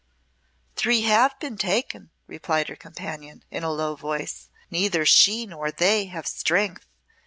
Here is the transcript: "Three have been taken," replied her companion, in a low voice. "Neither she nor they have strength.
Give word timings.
"Three 0.75 1.01
have 1.03 1.37
been 1.39 1.59
taken," 1.59 2.09
replied 2.25 2.69
her 2.69 2.75
companion, 2.75 3.43
in 3.51 3.63
a 3.63 3.69
low 3.71 3.95
voice. 3.95 4.49
"Neither 4.71 5.05
she 5.05 5.45
nor 5.45 5.69
they 5.69 6.05
have 6.05 6.25
strength. 6.25 6.87